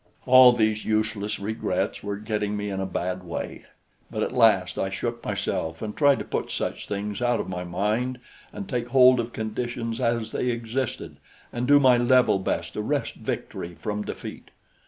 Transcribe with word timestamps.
All 0.25 0.51
these 0.51 0.83
useless 0.83 1.39
regrets 1.39 2.01
were 2.01 2.15
getting 2.17 2.57
me 2.57 2.71
in 2.71 2.79
a 2.79 2.87
bad 2.87 3.23
way; 3.23 3.65
but 4.09 4.23
at 4.23 4.31
last 4.31 4.79
I 4.79 4.89
shook 4.89 5.23
myself 5.23 5.79
and 5.83 5.95
tried 5.95 6.17
to 6.17 6.25
put 6.25 6.49
such 6.49 6.87
things 6.87 7.21
out 7.21 7.39
of 7.39 7.47
my 7.47 7.63
mind 7.63 8.19
and 8.51 8.67
take 8.67 8.87
hold 8.87 9.19
of 9.19 9.31
conditions 9.31 10.01
as 10.01 10.31
they 10.31 10.47
existed 10.49 11.17
and 11.53 11.67
do 11.67 11.79
my 11.79 11.99
level 11.99 12.39
best 12.39 12.73
to 12.73 12.81
wrest 12.81 13.13
victory 13.13 13.75
from 13.75 14.01
defeat. 14.01 14.49